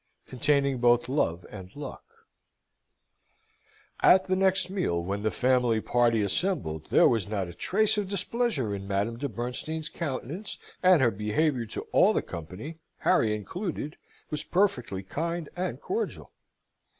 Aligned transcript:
Containing 0.25 0.79
both 0.79 1.07
Love 1.07 1.45
and 1.51 1.75
Luck 1.75 2.03
At 3.99 4.25
the 4.25 4.35
next 4.35 4.67
meal, 4.71 4.99
when 4.99 5.21
the 5.21 5.29
family 5.29 5.79
party 5.79 6.23
assembled, 6.23 6.87
there 6.89 7.07
was 7.07 7.27
not 7.27 7.47
a 7.47 7.53
trace 7.53 7.99
of 7.99 8.09
displeasure 8.09 8.73
in 8.73 8.87
Madame 8.87 9.17
de 9.19 9.29
Bernstein's 9.29 9.89
countenance, 9.89 10.57
and 10.81 11.03
her 11.03 11.11
behaviour 11.11 11.67
to 11.67 11.81
all 11.91 12.13
the 12.13 12.23
company, 12.23 12.79
Harry 13.01 13.35
included, 13.35 13.95
was 14.31 14.43
perfectly 14.43 15.03
kind 15.03 15.49
and 15.55 15.79
cordial. 15.79 16.31